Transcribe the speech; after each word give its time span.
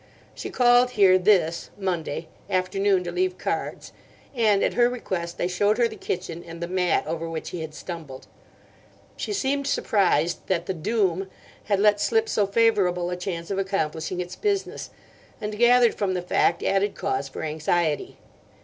She 0.33 0.49
called 0.49 0.89
here 0.97 1.19
this 1.19 1.69
(Monday) 1.77 2.27
afternoon 2.49 3.03
to 3.03 3.11
leave 3.11 3.37
cards; 3.37 3.91
and, 4.33 4.63
at 4.63 4.73
her 4.73 4.89
request, 4.89 5.39
I 5.39 5.45
showed 5.45 5.77
her 5.77 5.87
the 5.87 5.95
kitchen 5.95 6.43
and 6.43 6.59
the 6.59 6.67
mat 6.67 7.05
over 7.05 7.29
which 7.29 7.51
he 7.51 7.61
had 7.61 7.75
stumbled. 7.75 8.25
She 9.15 9.31
seemed 9.31 9.67
surprised 9.67 10.39
that 10.47 10.65
the 10.65 10.73
'Doom' 10.73 11.27
had 11.65 11.79
let 11.79 12.01
slip 12.01 12.27
so 12.27 12.47
favourable 12.47 13.11
a 13.11 13.15
chance 13.15 13.51
of 13.51 13.59
accomplishing 13.59 14.19
its 14.19 14.35
business, 14.35 14.89
and 15.39 15.55
gathered 15.59 15.93
from 15.93 16.15
the 16.15 16.23
fact 16.23 16.63
added 16.63 16.95
cause 16.95 17.29
for 17.29 17.43
anxiety. 17.43 18.17